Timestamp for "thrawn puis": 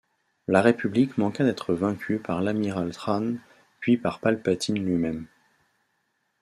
2.91-3.97